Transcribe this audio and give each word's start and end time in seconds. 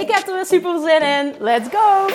Ik 0.00 0.10
heb 0.10 0.26
er 0.26 0.34
weer 0.34 0.46
super 0.46 0.80
zin 0.80 1.02
in. 1.02 1.34
Let's 1.38 1.68
go! 1.68 2.06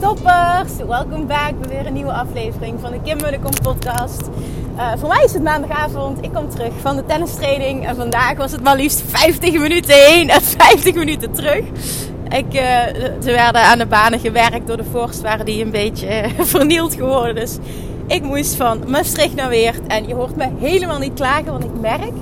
Toppers, 0.00 0.76
welkom 0.86 1.26
back 1.26 1.60
bij 1.60 1.68
weer 1.68 1.86
een 1.86 1.92
nieuwe 1.92 2.12
aflevering 2.12 2.80
van 2.80 2.90
de 2.90 3.00
Kim 3.00 3.16
Mullekom 3.16 3.50
podcast. 3.62 4.20
Uh, 4.76 4.92
voor 4.98 5.08
mij 5.08 5.24
is 5.24 5.32
het 5.32 5.42
maandagavond, 5.42 6.24
ik 6.24 6.32
kom 6.32 6.50
terug 6.50 6.72
van 6.80 6.96
de 6.96 7.04
tennistraining 7.04 7.86
en 7.86 7.96
vandaag 7.96 8.36
was 8.36 8.52
het 8.52 8.62
maar 8.62 8.76
liefst 8.76 9.02
50 9.06 9.52
minuten 9.52 9.94
heen 9.94 10.30
en 10.30 10.42
50 10.42 10.94
minuten 10.94 11.32
terug. 11.32 11.64
Ik, 12.28 12.46
ze 13.22 13.30
werden 13.30 13.62
aan 13.62 13.78
de 13.78 13.86
banen 13.86 14.20
gewerkt 14.20 14.66
door 14.66 14.76
de 14.76 14.84
vorst, 14.90 15.20
waren 15.20 15.46
die 15.46 15.64
een 15.64 15.70
beetje 15.70 16.22
uh, 16.22 16.40
vernield 16.54 16.94
geworden. 16.94 17.34
Dus 17.34 17.58
ik 18.06 18.22
moest 18.22 18.54
van 18.54 18.82
Maastricht 18.86 19.34
naar 19.34 19.48
Weert 19.48 19.86
en 19.86 20.08
je 20.08 20.14
hoort 20.14 20.36
me 20.36 20.48
helemaal 20.58 20.98
niet 20.98 21.14
klagen, 21.14 21.52
want 21.52 21.64
ik 21.64 21.80
merk 21.80 22.12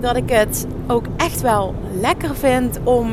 dat 0.00 0.16
ik 0.16 0.30
het 0.30 0.66
ook 0.86 1.04
echt 1.16 1.40
wel 1.40 1.74
lekker 2.00 2.36
vind 2.36 2.78
om 2.84 3.10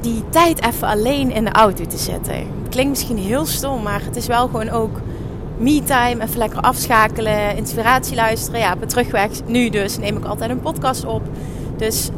die 0.00 0.22
tijd 0.30 0.64
even 0.66 0.88
alleen 0.88 1.32
in 1.32 1.44
de 1.44 1.52
auto 1.52 1.84
te 1.86 1.98
zetten 1.98 2.56
klinkt 2.76 2.94
misschien 2.94 3.28
heel 3.28 3.46
stom, 3.46 3.82
maar 3.82 4.04
het 4.04 4.16
is 4.16 4.26
wel 4.26 4.46
gewoon 4.46 4.70
ook 4.70 5.00
me-time. 5.58 6.22
Even 6.22 6.38
lekker 6.38 6.60
afschakelen, 6.60 7.56
inspiratie 7.56 8.14
luisteren. 8.14 8.60
Ja, 8.60 8.72
op 8.72 8.88
terugweg 8.88 9.30
nu 9.46 9.68
dus 9.70 9.98
neem 9.98 10.16
ik 10.16 10.24
altijd 10.24 10.50
een 10.50 10.60
podcast 10.60 11.04
op. 11.04 11.22
Dus 11.76 12.08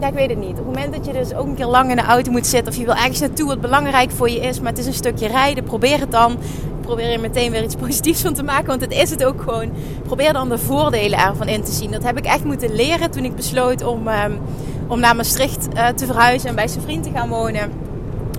ja, 0.00 0.06
ik 0.06 0.14
weet 0.14 0.30
het 0.30 0.38
niet. 0.38 0.50
Op 0.50 0.56
het 0.56 0.66
moment 0.66 0.94
dat 0.94 1.06
je 1.06 1.12
dus 1.12 1.34
ook 1.34 1.46
een 1.46 1.54
keer 1.54 1.66
lang 1.66 1.90
in 1.90 1.96
de 1.96 2.02
auto 2.02 2.30
moet 2.30 2.46
zitten... 2.46 2.72
of 2.72 2.78
je 2.78 2.84
wil 2.84 2.94
ergens 2.94 3.20
naartoe 3.20 3.46
wat 3.46 3.60
belangrijk 3.60 4.10
voor 4.10 4.30
je 4.30 4.40
is... 4.40 4.60
maar 4.60 4.70
het 4.70 4.80
is 4.80 4.86
een 4.86 4.92
stukje 4.92 5.28
rijden, 5.28 5.64
probeer 5.64 6.00
het 6.00 6.10
dan. 6.10 6.36
Probeer 6.80 7.10
je 7.10 7.18
meteen 7.18 7.50
weer 7.50 7.62
iets 7.62 7.74
positiefs 7.86 8.20
van 8.20 8.34
te 8.34 8.42
maken, 8.42 8.66
want 8.66 8.80
het 8.80 8.92
is 8.92 9.10
het 9.10 9.24
ook 9.24 9.42
gewoon. 9.42 9.72
Probeer 10.02 10.32
dan 10.32 10.48
de 10.48 10.58
voordelen 10.58 11.18
ervan 11.18 11.48
in 11.48 11.62
te 11.62 11.72
zien. 11.72 11.90
Dat 11.90 12.02
heb 12.02 12.18
ik 12.18 12.24
echt 12.24 12.44
moeten 12.44 12.74
leren 12.74 13.10
toen 13.10 13.24
ik 13.24 13.36
besloot 13.36 13.84
om, 13.84 14.08
um, 14.08 14.38
om 14.86 15.00
naar 15.00 15.16
Maastricht 15.16 15.68
uh, 15.74 15.86
te 15.86 16.06
verhuizen... 16.06 16.48
en 16.48 16.54
bij 16.54 16.68
zijn 16.68 16.82
vriend 16.82 17.04
te 17.04 17.10
gaan 17.10 17.28
wonen 17.28 17.86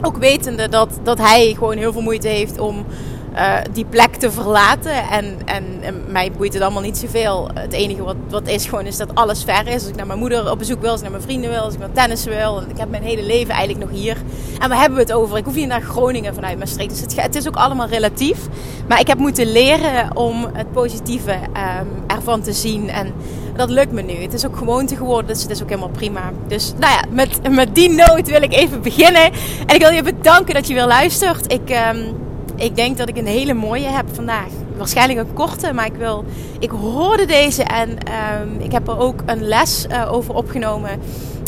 ook 0.02 0.18
wetende 0.18 0.70
dat, 0.70 1.00
dat 1.04 1.18
hij 1.18 1.54
gewoon 1.58 1.78
heel 1.78 1.92
veel 1.92 2.02
moeite 2.02 2.28
heeft 2.28 2.60
om 2.60 2.86
uh, 3.34 3.58
die 3.72 3.86
plek 3.86 4.16
te 4.16 4.32
verlaten. 4.32 5.10
En, 5.10 5.38
en, 5.46 5.64
en, 5.82 6.04
mij 6.08 6.32
boeit 6.32 6.54
het 6.54 6.62
allemaal 6.62 6.82
niet 6.82 6.98
zoveel. 6.98 7.50
Het 7.54 7.74
enige 7.74 8.04
wat, 8.04 8.16
wat 8.30 8.48
is 8.48 8.66
gewoon 8.66 8.86
is 8.86 8.98
dat 8.98 9.16
alles 9.16 9.44
ver 9.44 9.68
is. 9.68 9.74
Als 9.74 9.88
ik 9.88 9.96
naar 9.96 10.08
mijn 10.08 10.20
moeder 10.20 10.52
op 10.52 10.58
bezoek 10.58 10.82
wil, 10.82 10.90
als 10.90 11.00
ik 11.00 11.04
naar 11.04 11.16
mijn 11.16 11.24
vrienden 11.24 11.50
wil, 11.50 11.60
als 11.60 11.74
ik 11.74 11.80
naar 11.80 11.92
tennis 11.92 12.26
wil. 12.26 12.64
Ik 12.68 12.78
heb 12.78 12.90
mijn 12.90 13.04
hele 13.04 13.24
leven 13.24 13.54
eigenlijk 13.54 13.92
nog 13.92 14.00
hier. 14.00 14.18
En 14.60 14.70
waar 14.70 14.80
hebben 14.80 14.98
we 14.98 15.04
het 15.04 15.14
over? 15.14 15.38
Ik 15.38 15.46
hoef 15.46 15.56
niet 15.56 15.68
naar 15.68 15.82
Groningen 15.82 16.34
vanuit 16.34 16.60
Maastricht. 16.60 16.90
Dus 16.90 17.00
het, 17.00 17.22
het 17.22 17.36
is 17.36 17.48
ook 17.48 17.56
allemaal 17.56 17.88
relatief. 17.88 18.40
Maar 18.88 19.00
ik 19.00 19.08
heb 19.08 19.18
moeten 19.18 19.52
leren 19.52 20.18
om 20.18 20.48
het 20.54 20.72
positieve 20.72 21.32
um, 21.34 22.04
ervan 22.08 22.42
te 22.42 22.54
zien. 22.54 22.90
En 22.90 23.14
dat 23.56 23.70
lukt 23.70 23.92
me 23.92 24.02
nu. 24.02 24.14
Het 24.14 24.34
is 24.34 24.46
ook 24.46 24.58
gewoonte 24.58 24.96
geworden, 24.96 25.28
dus 25.28 25.42
het 25.42 25.52
is 25.52 25.62
ook 25.62 25.70
helemaal 25.70 25.90
prima. 25.90 26.32
Dus 26.48 26.74
nou 26.78 26.94
ja, 26.94 27.04
met, 27.10 27.50
met 27.50 27.76
die 27.76 27.90
noot 27.90 28.28
wil 28.28 28.42
ik 28.42 28.54
even 28.54 28.82
beginnen. 28.82 29.32
En 29.66 29.76
ik 29.76 29.82
wil 29.82 29.92
je 29.92 30.04
bedanken 30.04 30.54
dat 30.54 30.68
je 30.68 30.74
weer 30.74 30.86
luistert. 30.86 31.54
Ik, 31.54 31.70
um, 31.94 32.28
ik 32.60 32.76
denk 32.76 32.98
dat 32.98 33.10
ik 33.10 33.18
een 33.18 33.26
hele 33.26 33.54
mooie 33.54 33.88
heb 33.88 34.06
vandaag. 34.14 34.48
Waarschijnlijk 34.78 35.20
een 35.20 35.34
korte, 35.34 35.74
maar 35.74 35.86
ik 35.86 35.96
wil. 35.96 36.26
Ik 36.60 36.70
hoorde 36.70 37.26
deze 37.26 37.64
en 37.64 37.90
um, 37.90 38.60
ik 38.60 38.72
heb 38.72 38.88
er 38.88 39.00
ook 39.00 39.24
een 39.26 39.48
les 39.48 39.86
uh, 39.92 40.14
over 40.14 40.36
opgenomen. 40.36 41.00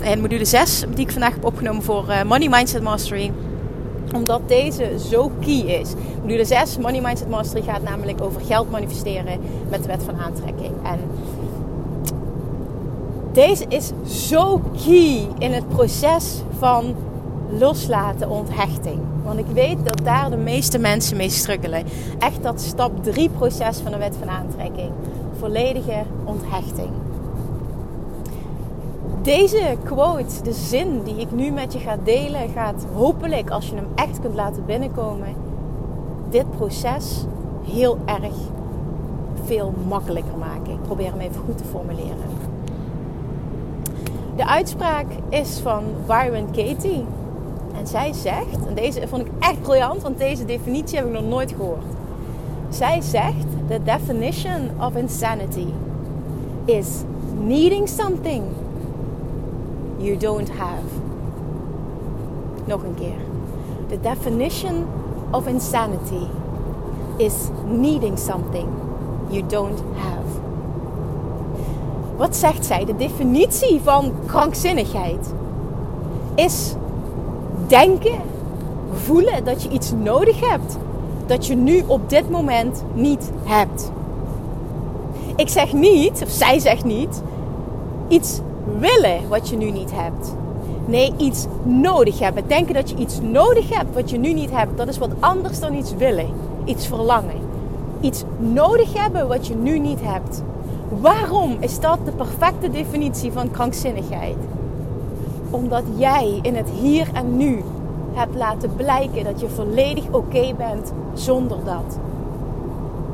In 0.04 0.22
module 0.22 0.46
6, 0.46 0.84
die 0.94 1.06
ik 1.06 1.12
vandaag 1.12 1.34
heb 1.34 1.46
opgenomen 1.46 1.84
voor 1.84 2.06
uh, 2.10 2.24
Money 2.24 2.50
Mindset 2.50 2.82
Mastery 2.82 3.32
omdat 4.16 4.42
deze 4.48 4.92
zo 5.10 5.32
key 5.40 5.60
is. 5.60 5.94
Module 6.22 6.46
6, 6.46 6.78
Money 6.78 7.02
Mindset 7.02 7.30
Mastery, 7.30 7.62
gaat 7.64 7.84
namelijk 7.84 8.22
over 8.22 8.42
geld 8.42 8.72
manifesteren 8.72 9.40
met 9.70 9.82
de 9.82 9.88
wet 9.88 10.04
van 10.04 10.20
aantrekking. 10.20 10.72
En 10.84 11.00
deze 13.34 13.66
is 13.68 13.92
zo 14.06 14.62
key 14.86 15.28
in 15.38 15.54
het 15.54 15.68
proces 15.68 16.42
van 16.60 16.96
loslaten, 17.60 18.30
onthechting. 18.30 19.00
Want 19.32 19.44
ik 19.50 19.54
weet 19.54 19.78
dat 19.84 20.02
daar 20.04 20.30
de 20.30 20.38
meeste 20.38 20.78
mensen 20.78 21.18
mee 21.18 21.30
struggelen. 21.30 21.84
Echt 22.20 22.44
dat 22.44 22.62
stap 22.62 23.04
3 23.04 23.30
proces 23.30 23.78
van 23.78 23.92
de 23.92 23.98
wet 23.98 24.16
van 24.20 24.30
aantrekking. 24.30 24.92
Volledige 25.40 26.04
onthechting. 26.24 26.90
Deze 29.22 29.78
quote, 29.84 30.44
de 30.44 30.54
zin 30.54 31.02
die 31.04 31.16
ik 31.16 31.32
nu 31.32 31.52
met 31.52 31.74
je 31.74 31.80
ga 31.80 31.98
delen, 32.04 32.50
gaat 32.50 32.86
hopelijk, 32.94 33.50
als 33.50 33.68
je 33.68 33.76
hem 33.76 33.88
echt 33.96 34.20
kunt 34.20 34.36
laten 34.36 34.66
binnenkomen, 34.66 35.36
dit 36.30 36.52
proces 36.52 37.26
heel 37.64 37.98
erg 38.06 38.34
veel 39.46 39.74
makkelijker 39.88 40.38
maken. 40.38 40.74
Ik 40.74 40.82
probeer 40.82 41.12
hem 41.12 41.20
even 41.20 41.42
goed 41.46 41.58
te 41.58 41.64
formuleren. 41.64 42.30
De 44.36 44.46
uitspraak 44.46 45.08
is 45.30 45.60
van 45.60 45.84
Byron 46.08 46.46
Katie. 46.52 47.06
En 47.82 47.88
zij 47.88 48.14
zegt, 48.14 48.68
en 48.68 48.74
deze 48.74 49.08
vond 49.08 49.26
ik 49.26 49.32
echt 49.40 49.62
briljant, 49.62 50.02
want 50.02 50.18
deze 50.18 50.46
definitie 50.46 50.98
heb 50.98 51.08
ik 51.08 51.14
nog 51.14 51.24
nooit 51.24 51.52
gehoord. 51.52 51.84
Zij 52.70 53.02
zegt: 53.02 53.46
The 53.68 53.80
definition 53.84 54.70
of 54.80 54.96
insanity 54.96 55.66
is 56.66 56.88
needing 57.40 57.90
something 57.90 58.44
you 59.98 60.18
don't 60.18 60.50
have. 60.50 60.84
Nog 62.66 62.84
een 62.84 62.94
keer. 62.94 63.20
The 63.88 64.00
definition 64.02 64.86
of 65.32 65.48
insanity 65.48 66.26
is 67.18 67.34
needing 67.66 68.20
something 68.20 68.68
you 69.28 69.44
don't 69.48 69.80
have. 69.96 70.40
Wat 72.18 72.36
zegt 72.36 72.66
zij? 72.66 72.86
De 72.86 72.96
definitie 72.96 73.80
van 73.84 74.12
krankzinnigheid 74.26 75.34
is 76.36 76.76
denken, 77.72 78.20
voelen 78.94 79.44
dat 79.44 79.64
je 79.64 79.70
iets 79.70 79.92
nodig 79.92 80.50
hebt 80.50 80.78
dat 81.26 81.48
je 81.48 81.56
nu 81.56 81.84
op 81.88 82.10
dit 82.10 82.30
moment 82.30 82.84
niet 82.94 83.32
hebt. 83.44 83.92
Ik 85.36 85.50
zeg 85.50 85.74
niet, 85.74 86.22
of 86.24 86.30
zij 86.30 86.60
zegt 86.60 86.84
niet, 86.84 87.22
iets 88.08 88.40
willen 88.80 89.30
wat 89.30 89.50
je 89.50 89.58
nu 89.58 89.72
niet 89.72 89.92
hebt. 89.94 90.36
Nee, 90.86 91.14
iets 91.18 91.46
nodig 91.64 92.20
hebben. 92.20 92.44
Denken 92.48 92.74
dat 92.74 92.90
je 92.90 92.96
iets 92.96 93.20
nodig 93.22 93.70
hebt 93.70 93.94
wat 93.94 94.10
je 94.10 94.18
nu 94.18 94.34
niet 94.34 94.52
hebt, 94.52 94.78
dat 94.78 94.88
is 94.88 94.98
wat 94.98 95.12
anders 95.20 95.60
dan 95.60 95.74
iets 95.74 95.96
willen. 95.96 96.28
Iets 96.66 96.88
verlangen. 96.88 97.40
Iets 98.00 98.24
nodig 98.38 98.94
hebben 98.94 99.28
wat 99.28 99.48
je 99.48 99.56
nu 99.56 99.80
niet 99.80 100.00
hebt. 100.02 100.44
Waarom 101.02 101.58
is 101.60 101.80
dat 101.80 102.00
de 102.06 102.12
perfecte 102.12 102.70
definitie 102.70 103.32
van 103.32 103.52
krankzinnigheid? 103.52 104.38
Omdat 105.52 105.84
jij 105.96 106.40
in 106.42 106.56
het 106.56 106.70
hier 106.70 107.08
en 107.14 107.38
nu 107.38 107.64
hebt 108.14 108.36
laten 108.36 108.76
blijken 108.76 109.24
dat 109.24 109.40
je 109.40 109.50
volledig 109.50 110.04
oké 110.12 110.54
bent 110.58 110.94
zonder 111.14 111.58
dat. 111.64 112.00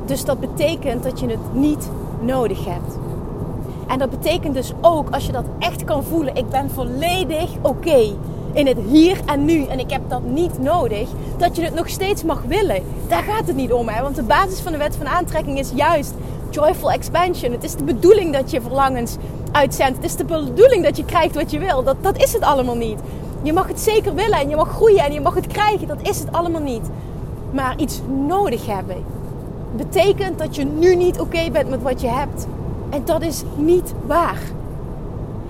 Dus 0.05 0.25
dat 0.25 0.39
betekent 0.39 1.03
dat 1.03 1.19
je 1.19 1.27
het 1.27 1.53
niet 1.53 1.89
nodig 2.21 2.65
hebt. 2.65 2.97
En 3.87 3.99
dat 3.99 4.09
betekent 4.09 4.53
dus 4.53 4.73
ook, 4.81 5.09
als 5.09 5.25
je 5.25 5.31
dat 5.31 5.45
echt 5.59 5.83
kan 5.83 6.03
voelen, 6.03 6.35
ik 6.35 6.49
ben 6.49 6.69
volledig 6.69 7.49
oké 7.61 8.15
in 8.53 8.67
het 8.67 8.77
hier 8.89 9.19
en 9.25 9.45
nu 9.45 9.65
en 9.65 9.79
ik 9.79 9.91
heb 9.91 10.01
dat 10.07 10.23
niet 10.23 10.59
nodig, 10.59 11.09
dat 11.37 11.55
je 11.55 11.61
het 11.61 11.73
nog 11.73 11.89
steeds 11.89 12.23
mag 12.23 12.41
willen. 12.47 12.83
Daar 13.07 13.23
gaat 13.23 13.47
het 13.47 13.55
niet 13.55 13.73
om, 13.73 13.87
hè? 13.87 14.01
want 14.01 14.15
de 14.15 14.23
basis 14.23 14.59
van 14.59 14.71
de 14.71 14.77
wet 14.77 14.95
van 14.95 15.07
aantrekking 15.07 15.59
is 15.59 15.71
juist 15.75 16.13
joyful 16.49 16.91
expansion. 16.91 17.51
Het 17.51 17.63
is 17.63 17.75
de 17.75 17.83
bedoeling 17.83 18.33
dat 18.33 18.51
je 18.51 18.61
verlangens 18.61 19.15
uitzendt. 19.51 19.95
Het 19.95 20.05
is 20.05 20.15
de 20.15 20.25
bedoeling 20.25 20.83
dat 20.83 20.97
je 20.97 21.05
krijgt 21.05 21.35
wat 21.35 21.51
je 21.51 21.59
wil. 21.59 21.83
Dat, 21.83 21.95
dat 22.01 22.17
is 22.17 22.33
het 22.33 22.41
allemaal 22.41 22.75
niet. 22.75 22.99
Je 23.41 23.53
mag 23.53 23.67
het 23.67 23.79
zeker 23.79 24.13
willen 24.13 24.39
en 24.39 24.49
je 24.49 24.55
mag 24.55 24.69
groeien 24.69 25.05
en 25.05 25.13
je 25.13 25.21
mag 25.21 25.33
het 25.33 25.47
krijgen. 25.47 25.87
Dat 25.87 26.01
is 26.01 26.19
het 26.19 26.31
allemaal 26.31 26.61
niet. 26.61 26.89
Maar 27.51 27.73
iets 27.77 28.01
nodig 28.27 28.65
hebben 28.65 29.03
betekent 29.75 30.39
dat 30.39 30.55
je 30.55 30.63
nu 30.65 30.95
niet 30.95 31.19
oké 31.19 31.51
bent 31.51 31.69
met 31.69 31.81
wat 31.81 32.01
je 32.01 32.07
hebt. 32.07 32.47
En 32.89 33.01
dat 33.05 33.21
is 33.21 33.43
niet 33.55 33.93
waar. 34.05 34.41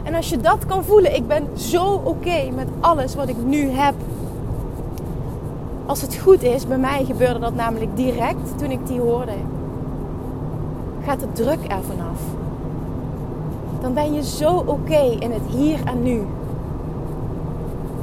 En 0.04 0.16
als 0.16 0.30
je 0.30 0.38
dat 0.38 0.66
kan 0.66 0.84
voelen, 0.84 1.16
ik 1.16 1.28
ben 1.28 1.48
zo 1.54 2.02
oké 2.04 2.52
met 2.56 2.68
alles 2.80 3.16
wat 3.16 3.30
ik 3.30 3.36
nu 3.46 3.70
heb. 3.70 3.94
Als 5.86 6.02
het 6.02 6.16
goed 6.16 6.44
is, 6.44 6.68
bij 6.68 6.78
mij 6.78 7.06
gebeurde 7.06 7.40
dat 7.40 7.56
namelijk 7.56 7.96
direct 7.96 8.58
toen 8.58 8.72
ik 8.72 8.88
die 8.88 9.00
hoorde. 9.00 9.36
Gaat 11.06 11.20
de 11.20 11.32
druk 11.32 11.60
er 11.68 11.84
vanaf. 11.88 12.20
Dan 13.82 13.94
ben 13.94 14.14
je 14.14 14.24
zo 14.24 14.64
oké 14.66 15.16
in 15.20 15.32
het 15.32 15.42
hier 15.50 15.80
en 15.86 16.04
nu. 16.04 16.26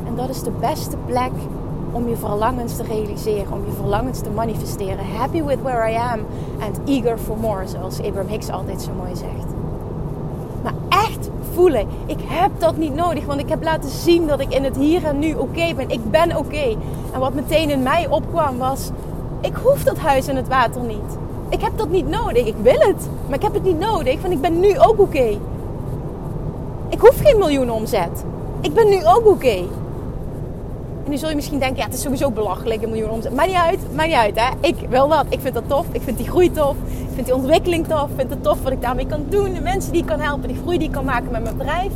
En 0.07 0.17
dat 0.17 0.29
is 0.29 0.43
de 0.43 0.53
beste 0.61 0.97
plek 1.07 1.33
om 1.93 2.09
je 2.09 2.17
verlangens 2.17 2.77
te 2.77 2.83
realiseren, 2.83 3.53
om 3.53 3.65
je 3.65 3.73
verlangens 3.73 4.21
te 4.21 4.31
manifesteren. 4.31 5.07
Happy 5.17 5.43
with 5.43 5.63
where 5.63 5.91
I 5.91 5.95
am 5.95 6.21
and 6.61 6.79
eager 6.85 7.19
for 7.19 7.37
more, 7.39 7.67
zoals 7.67 7.99
Abraham 7.99 8.29
Hicks 8.29 8.51
altijd 8.51 8.83
zo 8.83 8.91
mooi 8.99 9.17
zegt. 9.17 9.55
Maar 10.63 10.75
echt 10.89 11.31
voelen, 11.53 11.87
ik 12.07 12.19
heb 12.23 12.51
dat 12.59 12.77
niet 12.77 12.95
nodig, 12.95 13.25
want 13.25 13.41
ik 13.41 13.49
heb 13.49 13.63
laten 13.63 13.91
zien 13.91 14.27
dat 14.27 14.41
ik 14.41 14.55
in 14.55 14.65
het 14.65 14.77
hier 14.77 15.05
en 15.05 15.19
nu 15.19 15.35
oké 15.35 15.75
ben. 15.75 15.91
Ik 15.91 16.11
ben 16.11 16.37
oké. 16.37 16.77
En 17.13 17.21
wat 17.21 17.35
meteen 17.35 17.71
in 17.71 17.83
mij 17.83 18.09
opkwam 18.09 18.59
was, 18.59 18.91
ik 19.41 19.55
hoef 19.55 19.83
dat 19.83 19.99
huis 19.99 20.27
en 20.27 20.37
het 20.37 20.49
water 20.49 20.83
niet. 20.83 21.19
Ik 21.49 21.61
heb 21.61 21.73
dat 21.77 21.89
niet 21.89 22.09
nodig. 22.09 22.47
Ik 22.47 22.57
wil 22.63 22.79
het, 22.79 23.09
maar 23.27 23.37
ik 23.37 23.43
heb 23.43 23.55
het 23.55 23.63
niet 23.63 23.79
nodig, 23.79 24.21
want 24.21 24.33
ik 24.33 24.41
ben 24.41 24.61
nu 24.61 24.79
ook 24.79 25.01
oké. 25.01 25.39
Ik 26.95 27.01
hoef 27.01 27.21
geen 27.23 27.39
miljoen 27.39 27.71
omzet. 27.71 28.25
Ik 28.61 28.75
ben 28.75 28.89
nu 28.89 29.07
ook 29.07 29.27
oké. 29.27 29.57
En 31.05 31.11
nu 31.11 31.17
zul 31.17 31.29
je 31.29 31.35
misschien 31.35 31.59
denken, 31.59 31.77
ja, 31.77 31.85
het 31.85 31.95
is 31.95 32.01
sowieso 32.01 32.31
belachelijk, 32.31 32.83
een 32.83 32.91
miljoen 32.91 33.11
omzet. 33.11 33.35
Maakt 33.35 33.49
niet 33.49 33.57
uit, 33.57 33.79
maakt 33.95 34.09
niet 34.09 34.17
uit, 34.17 34.41
hè. 34.41 34.51
Ik 34.61 34.77
wil 34.89 35.09
dat. 35.09 35.27
Ik 35.29 35.41
vind 35.41 35.55
dat 35.55 35.69
tof. 35.69 35.87
Ik 35.93 36.03
vind 36.03 36.17
die 36.17 36.29
groei 36.29 36.53
tof. 36.53 36.77
Ik 36.87 37.15
vind 37.15 37.27
die 37.27 37.35
ontwikkeling 37.35 37.87
tof. 37.87 38.09
Ik 38.11 38.17
vind 38.17 38.31
het 38.31 38.43
tof 38.43 38.63
wat 38.63 38.73
ik 38.73 38.83
daarmee 38.83 39.07
kan 39.07 39.27
doen. 39.29 39.53
De 39.53 39.61
mensen 39.61 39.93
die 39.93 40.01
ik 40.01 40.07
kan 40.07 40.21
helpen, 40.21 40.49
die 40.49 40.57
groei 40.57 40.79
die 40.79 40.87
ik 40.87 40.93
kan 40.93 41.05
maken 41.05 41.31
met 41.31 41.43
mijn 41.43 41.57
bedrijf. 41.57 41.93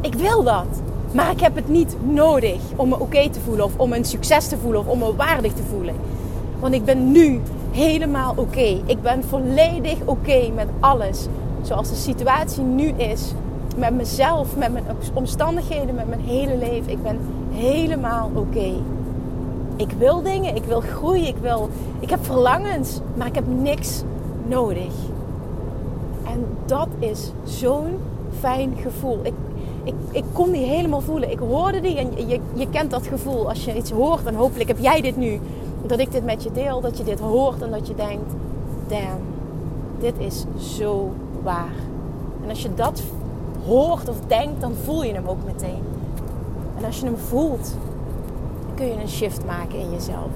Ik 0.00 0.14
wil 0.14 0.42
dat. 0.42 0.66
Maar 1.12 1.30
ik 1.30 1.40
heb 1.40 1.54
het 1.54 1.68
niet 1.68 1.96
nodig 2.02 2.58
om 2.76 2.88
me 2.88 3.00
oké 3.00 3.30
te 3.30 3.40
voelen. 3.40 3.64
Of 3.64 3.72
om 3.76 3.92
een 3.92 4.04
succes 4.04 4.48
te 4.48 4.56
voelen. 4.56 4.80
Of 4.80 4.86
om 4.86 4.98
me 4.98 5.16
waardig 5.16 5.52
te 5.52 5.62
voelen. 5.70 5.94
Want 6.60 6.74
ik 6.74 6.84
ben 6.84 7.12
nu 7.12 7.40
helemaal 7.70 8.32
oké. 8.36 8.80
Ik 8.86 9.02
ben 9.02 9.24
volledig 9.24 9.96
oké 10.04 10.50
met 10.54 10.68
alles. 10.80 11.26
Zoals 11.62 11.88
de 11.88 11.96
situatie 11.96 12.62
nu 12.62 12.88
is. 12.96 13.32
Met 13.78 13.94
mezelf, 13.94 14.56
met 14.56 14.72
mijn 14.72 14.84
omstandigheden, 15.14 15.94
met 15.94 16.08
mijn 16.08 16.20
hele 16.20 16.56
leven. 16.56 16.90
Ik 16.90 17.02
ben 17.02 17.18
helemaal 17.50 18.30
oké. 18.34 18.72
Ik 19.76 19.90
wil 19.98 20.22
dingen, 20.22 20.56
ik 20.56 20.64
wil 20.64 20.80
groeien, 20.80 21.26
ik, 21.26 21.36
wil, 21.40 21.68
ik 22.00 22.10
heb 22.10 22.24
verlangens, 22.24 23.00
maar 23.14 23.26
ik 23.26 23.34
heb 23.34 23.44
niks 23.46 24.02
nodig. 24.46 24.92
En 26.26 26.46
dat 26.66 26.88
is 26.98 27.32
zo'n 27.44 27.98
fijn 28.38 28.72
gevoel. 28.82 29.18
Ik, 29.22 29.34
ik, 29.84 29.94
ik 30.10 30.24
kon 30.32 30.50
die 30.50 30.64
helemaal 30.64 31.00
voelen. 31.00 31.30
Ik 31.30 31.38
hoorde 31.38 31.80
die 31.80 31.96
en 31.96 32.28
je, 32.28 32.40
je 32.54 32.68
kent 32.70 32.90
dat 32.90 33.06
gevoel. 33.06 33.48
Als 33.48 33.64
je 33.64 33.76
iets 33.76 33.90
hoort, 33.90 34.24
en 34.24 34.34
hopelijk 34.34 34.68
heb 34.68 34.78
jij 34.78 35.00
dit 35.00 35.16
nu. 35.16 35.40
Dat 35.86 35.98
ik 35.98 36.12
dit 36.12 36.24
met 36.24 36.42
je 36.42 36.52
deel, 36.52 36.80
dat 36.80 36.98
je 36.98 37.04
dit 37.04 37.20
hoort 37.20 37.62
en 37.62 37.70
dat 37.70 37.86
je 37.86 37.94
denkt: 37.94 38.32
damn, 38.86 39.20
dit 40.00 40.14
is 40.18 40.44
zo 40.56 41.12
waar. 41.42 41.72
En 42.42 42.48
als 42.48 42.62
je 42.62 42.74
dat 42.74 43.02
hoort 43.66 44.08
of 44.08 44.16
denkt, 44.26 44.60
dan 44.60 44.74
voel 44.84 45.04
je 45.04 45.12
hem 45.12 45.26
ook 45.26 45.44
meteen. 45.46 45.82
En 46.78 46.84
als 46.84 46.98
je 46.98 47.04
hem 47.04 47.16
voelt, 47.16 47.76
kun 48.74 48.86
je 48.86 49.00
een 49.00 49.08
shift 49.08 49.44
maken 49.46 49.78
in 49.78 49.90
jezelf. 49.90 50.30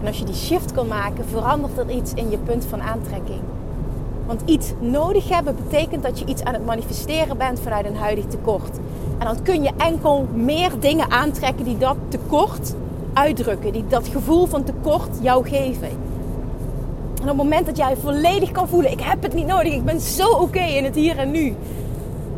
En 0.00 0.06
als 0.06 0.18
je 0.18 0.24
die 0.24 0.34
shift 0.34 0.72
kan 0.72 0.88
maken, 0.88 1.24
verandert 1.24 1.78
er 1.78 1.90
iets 1.90 2.12
in 2.14 2.30
je 2.30 2.38
punt 2.38 2.64
van 2.64 2.82
aantrekking. 2.82 3.40
Want 4.26 4.42
iets 4.44 4.72
nodig 4.78 5.28
hebben 5.28 5.56
betekent 5.56 6.02
dat 6.02 6.18
je 6.18 6.24
iets 6.24 6.44
aan 6.44 6.54
het 6.54 6.66
manifesteren 6.66 7.38
bent 7.38 7.60
vanuit 7.60 7.86
een 7.86 7.96
huidig 7.96 8.24
tekort. 8.24 8.78
En 9.18 9.26
dan 9.26 9.42
kun 9.42 9.62
je 9.62 9.70
enkel 9.76 10.26
meer 10.34 10.70
dingen 10.80 11.10
aantrekken 11.10 11.64
die 11.64 11.78
dat 11.78 11.96
tekort 12.08 12.74
uitdrukken, 13.12 13.72
die 13.72 13.84
dat 13.88 14.08
gevoel 14.08 14.46
van 14.46 14.64
tekort 14.64 15.18
jou 15.20 15.48
geven. 15.48 15.88
En 15.88 17.22
op 17.22 17.26
het 17.26 17.36
moment 17.36 17.66
dat 17.66 17.76
jij 17.76 17.96
volledig 17.96 18.50
kan 18.50 18.68
voelen, 18.68 18.90
ik 18.90 19.00
heb 19.00 19.22
het 19.22 19.34
niet 19.34 19.46
nodig, 19.46 19.72
ik 19.72 19.84
ben 19.84 20.00
zo 20.00 20.28
oké 20.28 20.62
in 20.62 20.84
het 20.84 20.94
hier 20.94 21.18
en 21.18 21.30
nu. 21.30 21.54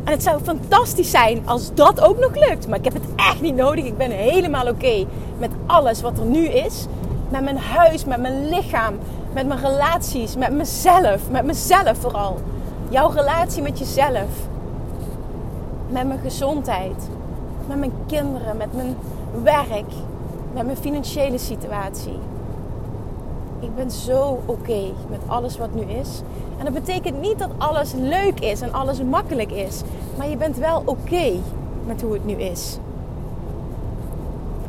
En 0.03 0.11
het 0.11 0.23
zou 0.23 0.41
fantastisch 0.43 1.11
zijn 1.11 1.41
als 1.45 1.73
dat 1.73 2.01
ook 2.01 2.19
nog 2.19 2.35
lukt. 2.35 2.67
Maar 2.67 2.77
ik 2.77 2.83
heb 2.83 2.93
het 2.93 3.03
echt 3.15 3.41
niet 3.41 3.55
nodig. 3.55 3.85
Ik 3.85 3.97
ben 3.97 4.11
helemaal 4.11 4.67
oké 4.67 5.05
met 5.37 5.51
alles 5.65 6.01
wat 6.01 6.17
er 6.17 6.25
nu 6.25 6.45
is. 6.45 6.85
Met 7.29 7.43
mijn 7.43 7.57
huis, 7.57 8.05
met 8.05 8.21
mijn 8.21 8.49
lichaam, 8.49 8.93
met 9.33 9.47
mijn 9.47 9.59
relaties, 9.59 10.35
met 10.35 10.51
mezelf. 10.51 11.29
Met 11.29 11.45
mezelf 11.45 11.97
vooral. 11.97 12.37
Jouw 12.89 13.09
relatie 13.09 13.61
met 13.61 13.79
jezelf. 13.79 14.29
Met 15.87 16.07
mijn 16.07 16.19
gezondheid. 16.19 17.09
Met 17.67 17.77
mijn 17.77 17.93
kinderen, 18.07 18.57
met 18.57 18.73
mijn 18.75 18.95
werk. 19.43 19.91
Met 20.53 20.65
mijn 20.65 20.77
financiële 20.77 21.37
situatie. 21.37 22.19
Ik 23.59 23.75
ben 23.75 23.91
zo 23.91 24.39
oké 24.45 24.81
met 25.09 25.19
alles 25.27 25.57
wat 25.57 25.73
nu 25.73 25.81
is. 25.81 26.21
En 26.57 26.65
dat 26.65 26.73
betekent 26.73 27.21
niet 27.21 27.39
dat 27.39 27.49
alles 27.57 27.93
leuk 27.93 28.39
is 28.39 28.61
en 28.61 28.73
alles 28.73 29.03
makkelijk 29.03 29.51
is. 29.51 29.81
Maar 30.17 30.29
je 30.29 30.37
bent 30.37 30.57
wel 30.57 30.81
oké 30.85 31.31
met 31.85 32.01
hoe 32.01 32.13
het 32.13 32.25
nu 32.25 32.33
is. 32.33 32.77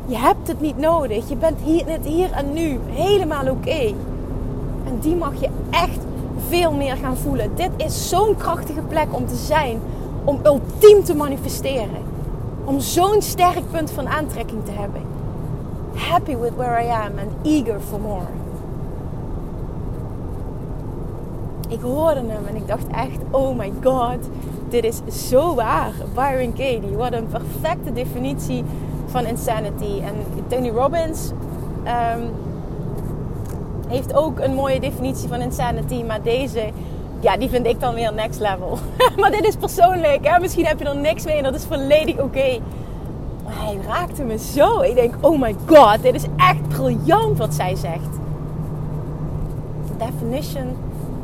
Je 0.05 0.17
hebt 0.17 0.47
het 0.47 0.61
niet 0.61 0.77
nodig. 0.77 1.29
Je 1.29 1.35
bent 1.35 1.59
hier, 1.61 1.85
net 1.85 2.05
hier 2.05 2.31
en 2.31 2.53
nu 2.53 2.79
helemaal 2.89 3.49
oké. 3.49 3.93
En 4.85 4.99
die 4.99 5.15
mag 5.15 5.33
je 5.39 5.49
echt 5.69 5.99
veel 6.47 6.71
meer 6.71 6.95
gaan 6.95 7.17
voelen. 7.17 7.51
Dit 7.55 7.71
is 7.77 8.09
zo'n 8.09 8.35
krachtige 8.37 8.81
plek 8.81 9.07
om 9.11 9.27
te 9.27 9.35
zijn. 9.35 9.79
Om 10.23 10.39
ultiem 10.43 11.03
te 11.03 11.15
manifesteren. 11.15 12.03
Om 12.65 12.79
zo'n 12.79 13.21
sterk 13.21 13.71
punt 13.71 13.91
van 13.91 14.07
aantrekking 14.07 14.65
te 14.65 14.71
hebben. 14.71 15.01
Happy 15.95 16.35
with 16.35 16.55
where 16.55 16.85
I 16.85 16.89
am 16.89 17.11
and 17.19 17.31
eager 17.43 17.79
for 17.79 17.99
more. 17.99 18.44
Ik 21.75 21.81
hoorde 21.81 22.19
hem 22.19 22.45
en 22.47 22.55
ik 22.55 22.67
dacht 22.67 22.87
echt, 22.87 23.19
oh 23.31 23.57
my 23.57 23.71
god, 23.83 24.17
dit 24.69 24.83
is 24.83 25.27
zo 25.29 25.55
waar. 25.55 25.91
Byron 26.13 26.53
Katie, 26.53 26.97
wat 26.97 27.13
een 27.13 27.27
perfecte 27.27 27.93
definitie 27.93 28.63
van 29.05 29.25
insanity. 29.25 30.01
En 30.03 30.13
Tony 30.47 30.69
Robbins 30.69 31.31
ehm, 31.83 32.21
heeft 33.87 34.13
ook 34.13 34.39
een 34.39 34.53
mooie 34.53 34.79
definitie 34.79 35.27
van 35.27 35.41
insanity, 35.41 36.03
maar 36.03 36.21
deze, 36.21 36.69
ja, 37.19 37.37
die 37.37 37.49
vind 37.49 37.65
ik 37.65 37.79
dan 37.79 37.93
weer 37.93 38.13
next 38.13 38.39
level. 38.39 38.77
maar 39.19 39.31
dit 39.31 39.45
is 39.45 39.55
persoonlijk, 39.55 40.27
hè? 40.27 40.39
misschien 40.39 40.65
heb 40.65 40.79
je 40.79 40.85
er 40.85 40.97
niks 40.97 41.25
mee 41.25 41.37
en 41.37 41.43
dat 41.43 41.55
is 41.55 41.65
volledig 41.65 42.19
oké. 42.19 42.59
Maar 43.43 43.53
hij 43.57 43.77
raakte 43.87 44.23
me 44.23 44.37
zo. 44.37 44.81
Ik 44.81 44.95
denk, 44.95 45.13
oh 45.21 45.39
my 45.41 45.55
god, 45.65 46.01
dit 46.01 46.15
is 46.15 46.25
echt 46.37 46.67
briljant 46.67 47.37
wat 47.37 47.53
zij 47.53 47.75
zegt. 47.75 48.09
Definition 49.97 50.75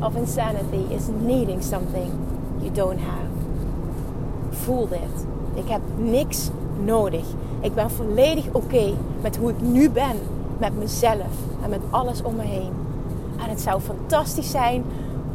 of 0.02 0.16
insanity 0.16 0.94
is 0.94 1.08
needing 1.08 1.64
something 1.64 2.12
you 2.62 2.72
don't 2.72 3.00
have. 3.00 3.30
Voel 4.50 4.88
dit. 4.88 5.26
Ik 5.54 5.68
heb 5.68 5.82
niks 5.98 6.50
nodig. 6.84 7.26
Ik 7.60 7.74
ben 7.74 7.92
volledig 7.92 8.46
oké 8.52 8.94
met 9.22 9.38
hoe 9.38 9.50
ik 9.50 9.62
nu 9.62 9.90
ben. 9.90 10.16
Met 10.58 10.78
mezelf 10.78 11.34
en 11.64 11.70
met 11.70 11.82
alles 11.90 12.22
om 12.22 12.36
me 12.36 12.42
heen. 12.42 12.72
En 13.44 13.50
het 13.50 13.62
zou 13.62 13.82
fantastisch 13.82 14.52
zijn 14.52 14.84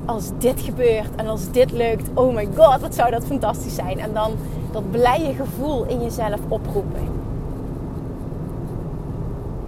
als 0.04 0.30
dit 0.38 0.60
gebeurt 0.60 1.14
en 1.16 1.26
als 1.26 1.50
dit 1.50 1.72
lukt. 1.72 2.08
Oh 2.14 2.34
my 2.34 2.48
god, 2.56 2.80
wat 2.80 2.94
zou 2.94 3.10
dat 3.10 3.24
fantastisch 3.24 3.74
zijn. 3.74 3.98
En 3.98 4.12
dan 4.12 4.32
dat 4.70 4.90
blije 4.90 5.34
gevoel 5.34 5.84
in 5.84 6.02
jezelf 6.02 6.40
oproepen. 6.48 7.08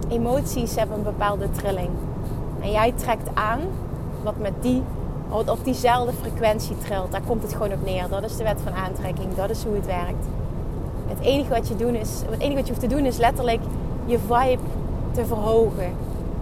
Emoties 0.09 0.75
hebben 0.75 0.97
een 0.97 1.03
bepaalde 1.03 1.51
trilling. 1.51 1.89
En 2.61 2.71
jij 2.71 2.93
trekt 2.95 3.29
aan 3.33 3.59
wat 4.23 4.37
met 4.37 4.53
die, 4.59 4.83
wat 5.29 5.49
op 5.49 5.63
diezelfde 5.63 6.13
frequentie 6.21 6.77
trilt. 6.77 7.11
Daar 7.11 7.21
komt 7.27 7.41
het 7.41 7.53
gewoon 7.53 7.71
op 7.71 7.85
neer. 7.85 8.05
Dat 8.09 8.23
is 8.23 8.37
de 8.37 8.43
wet 8.43 8.59
van 8.63 8.73
aantrekking. 8.73 9.35
Dat 9.35 9.49
is 9.49 9.63
hoe 9.63 9.75
het 9.75 9.85
werkt. 9.85 10.25
Het 11.07 11.19
enige 11.19 11.49
wat 11.49 11.67
je, 11.67 11.75
doen 11.75 11.95
is, 11.95 12.09
het 12.29 12.39
enige 12.39 12.55
wat 12.55 12.67
je 12.67 12.73
hoeft 12.73 12.89
te 12.89 12.95
doen 12.95 13.05
is 13.05 13.17
letterlijk 13.17 13.61
je 14.05 14.19
vibe 14.19 14.61
te 15.11 15.25
verhogen. 15.25 15.93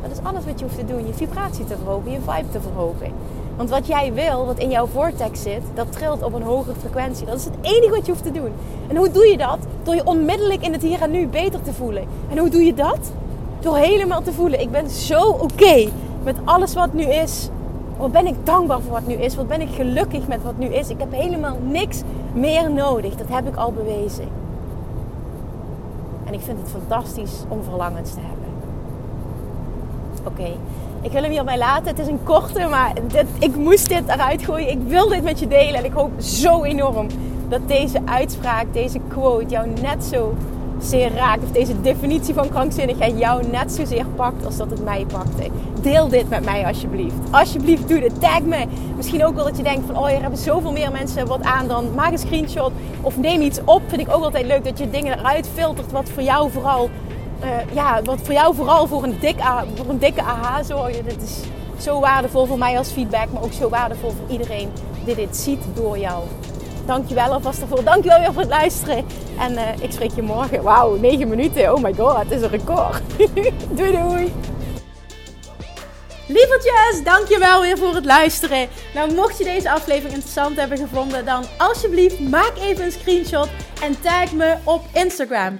Dat 0.02 0.12
is 0.12 0.24
alles 0.24 0.46
wat 0.46 0.60
je 0.60 0.66
hoeft 0.66 0.78
te 0.78 0.86
doen. 0.86 1.08
Je 1.08 1.14
vibratie 1.14 1.66
te 1.66 1.78
verhogen, 1.78 2.12
je 2.12 2.20
vibe 2.20 2.50
te 2.52 2.62
verhogen. 2.62 3.12
Want 3.56 3.70
wat 3.70 3.88
jij 3.88 4.14
wil, 4.14 4.46
wat 4.46 4.60
in 4.60 4.70
jouw 4.70 4.86
vortex 4.86 5.42
zit, 5.42 5.62
dat 5.74 5.92
trilt 5.92 6.24
op 6.24 6.34
een 6.34 6.42
hogere 6.42 6.76
frequentie. 6.80 7.26
Dat 7.26 7.36
is 7.36 7.46
het 7.46 7.54
enige 7.62 7.90
wat 7.90 8.06
je 8.06 8.12
hoeft 8.12 8.24
te 8.24 8.32
doen. 8.32 8.52
En 8.88 8.96
hoe 8.96 9.12
doe 9.12 9.26
je 9.26 9.38
dat? 9.38 9.58
Door 9.84 9.96
je 9.96 10.06
onmiddellijk 10.06 10.62
in 10.62 10.72
het 10.74 10.82
hier 10.82 11.02
en 11.02 11.12
nu 11.12 11.28
beter 11.28 11.62
te 11.62 11.74
voelen. 11.74 12.04
En 12.30 12.38
hoe 12.38 12.50
doe 12.50 12.66
je 12.66 12.74
dat? 12.74 13.12
Door 13.60 13.78
helemaal 13.78 14.22
te 14.22 14.34
voelen. 14.34 14.62
Ik 14.62 14.72
ben 14.72 14.90
zo 14.90 15.30
oké 15.30 15.88
met 16.24 16.36
alles 16.44 16.74
wat 16.74 16.94
nu 16.94 17.04
is. 17.04 17.50
Wat 17.98 18.12
ben 18.12 18.28
ik 18.28 18.36
dankbaar 18.44 18.82
voor 18.82 18.92
wat 18.92 19.08
nu 19.08 19.14
is? 19.14 19.36
Wat 19.36 19.48
ben 19.48 19.62
ik 19.62 19.70
gelukkig 19.70 20.28
met 20.28 20.44
wat 20.44 20.58
nu 20.58 20.66
is? 20.66 20.90
Ik 20.90 21.00
heb 21.00 21.12
helemaal 21.12 21.58
niks 21.64 22.02
meer 22.34 22.72
nodig. 22.72 23.16
Dat 23.16 23.28
heb 23.30 23.48
ik 23.48 23.56
al 23.56 23.72
bewezen. 23.72 24.28
En 26.26 26.34
ik 26.34 26.42
vind 26.42 26.58
het 26.60 26.70
fantastisch 26.70 27.44
om 27.48 27.64
verlangens 27.64 28.14
te 28.14 28.20
hebben. 28.20 28.48
Oké, 30.24 30.58
ik 31.02 31.12
wil 31.12 31.22
hem 31.22 31.32
hierbij 31.32 31.58
laten. 31.58 31.88
Het 31.88 32.00
is 32.00 32.08
een 32.08 32.24
korte, 32.24 32.68
maar 32.70 32.94
dit, 33.08 33.26
ik 33.40 33.56
moest 33.56 33.90
dit 33.90 34.08
eruit 34.08 34.44
gooien. 34.44 34.70
Ik 34.70 34.82
wil 34.88 35.08
dit 35.08 35.24
met 35.24 35.40
je 35.40 35.48
delen. 35.48 35.76
En 35.76 35.86
ik 35.86 35.94
hoop 35.94 36.12
zo 36.18 36.64
enorm 36.64 37.08
dat 37.48 37.68
deze 37.68 38.00
uitspraak, 38.06 38.66
deze 38.74 39.00
quote, 39.08 39.46
jou 39.46 39.68
net 39.82 40.04
zo 40.04 40.36
zeer 40.84 41.14
raakt. 41.14 41.44
Of 41.44 41.52
deze 41.52 41.82
definitie 41.82 42.34
van 42.34 42.50
krankzinnigheid 42.50 43.20
jou 43.20 43.48
net 43.48 43.72
zozeer 43.72 44.06
pakt 44.16 44.46
als 44.46 44.58
dat 44.58 44.70
het 44.70 44.84
mij 44.84 45.06
pakte. 45.06 45.50
Deel 45.82 46.08
dit 46.08 46.30
met 46.30 46.46
mij 46.46 46.66
alsjeblieft. 46.66 47.16
Alsjeblieft 47.32 47.88
doe 47.88 48.00
dit. 48.00 48.22
Tag 48.22 48.42
me. 48.42 48.66
Misschien 48.96 49.26
ook 49.26 49.36
wel 49.36 49.44
dat 49.44 49.58
je 49.58 49.64
denkt 49.64 49.86
van 49.86 49.98
oh 49.98 50.08
hier 50.08 50.22
hebben 50.22 50.40
zoveel 50.40 50.72
meer 50.72 50.92
mensen 50.92 51.28
wat 51.28 51.42
aan 51.42 51.68
dan. 51.68 51.94
Maak 51.96 52.12
een 52.12 52.18
screenshot 52.18 52.72
of 53.02 53.18
neem 53.18 53.42
iets 53.42 53.60
op. 53.66 53.82
Vind 53.88 54.02
ik 54.02 54.16
ook 54.16 54.24
altijd 54.24 54.46
leuk 54.46 54.64
dat 54.64 54.78
je 54.78 54.90
dingen 54.90 55.20
eruit 55.20 55.50
filtert 55.54 55.92
wat 55.92 56.10
voor 56.10 56.24
jou 56.24 56.52
vooral... 56.52 56.90
Uh, 57.44 57.74
ja, 57.74 58.02
wat 58.04 58.20
voor 58.24 58.34
jou 58.34 58.56
vooral 58.56 58.88
voor 58.88 59.04
een, 59.04 59.18
dik, 59.20 59.36
voor 59.76 59.90
een 59.90 60.00
dikke 60.00 60.22
aha 60.22 60.64
zorgt. 60.64 61.04
Dit 61.04 61.22
is 61.22 61.40
zo 61.78 62.00
waardevol 62.00 62.46
voor 62.46 62.58
mij 62.58 62.78
als 62.78 62.92
feedback, 62.92 63.28
maar 63.32 63.44
ook 63.44 63.54
zo 63.54 63.70
waardevol 63.70 64.10
voor 64.10 64.32
iedereen 64.32 64.70
die 65.06 65.16
dit 65.16 65.38
ziet 65.38 65.60
door 65.74 65.98
jou. 65.98 66.24
Dankjewel 66.88 67.34
alvast 67.34 67.62
ervoor. 67.62 67.84
Dankjewel 67.84 68.20
weer 68.20 68.34
voor 68.34 68.42
het 68.42 68.52
luisteren. 68.52 69.06
En 69.40 69.54
uh, 69.54 69.62
ik 69.82 69.92
spreek 69.92 70.12
je 70.16 70.22
morgen. 70.22 70.64
Wauw, 70.64 70.96
9 70.96 71.28
minuten. 71.28 71.74
Oh 71.74 71.84
my 71.84 71.94
god, 71.94 72.18
het 72.18 72.32
is 72.32 72.42
een 72.42 72.50
record. 72.50 73.02
doei 73.78 73.92
doei. 73.92 74.34
Lievertjes, 76.28 77.04
dankjewel 77.04 77.62
weer 77.62 77.78
voor 77.78 77.96
het 77.96 78.06
luisteren. 78.06 78.68
Nou, 78.94 79.14
mocht 79.14 79.38
je 79.38 79.44
deze 79.44 79.72
aflevering 79.72 80.14
interessant 80.14 80.58
hebben 80.58 80.78
gevonden, 80.78 81.26
dan 81.26 81.44
alsjeblieft 81.58 82.20
maak 82.20 82.54
even 82.60 82.86
een 82.86 82.92
screenshot 82.92 83.50
en 83.82 84.02
tag 84.02 84.32
me 84.32 84.56
op 84.64 84.82
Instagram. 84.94 85.60